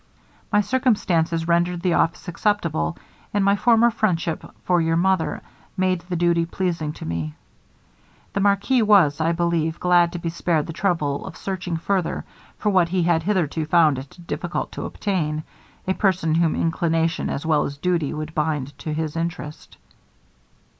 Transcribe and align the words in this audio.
My 0.51 0.61
circumstances 0.61 1.47
rendered 1.47 1.81
the 1.83 1.93
office 1.93 2.27
acceptable, 2.27 2.97
and 3.35 3.45
my 3.45 3.55
former 3.55 3.91
friendship 3.91 4.43
for 4.63 4.81
your 4.81 4.95
mother 4.97 5.43
made 5.77 6.01
the 6.09 6.15
duty 6.15 6.43
pleasing 6.43 6.91
to 6.93 7.05
me. 7.05 7.35
The 8.33 8.39
marquis 8.39 8.81
was, 8.81 9.21
I 9.21 9.31
believe, 9.31 9.79
glad 9.79 10.11
to 10.13 10.17
be 10.17 10.29
spared 10.29 10.65
the 10.65 10.73
trouble 10.73 11.23
of 11.27 11.37
searching 11.37 11.77
further 11.77 12.25
for 12.57 12.71
what 12.71 12.89
he 12.89 13.03
had 13.03 13.21
hitherto 13.21 13.67
found 13.67 13.99
it 13.99 14.17
difficult 14.25 14.71
to 14.71 14.85
obtain 14.87 15.43
a 15.87 15.93
person 15.93 16.33
whom 16.33 16.55
inclination 16.55 17.29
as 17.29 17.45
well 17.45 17.63
as 17.63 17.77
duty 17.77 18.11
would 18.11 18.33
bind 18.33 18.75
to 18.79 18.93
his 18.93 19.15
interest.' 19.15 19.77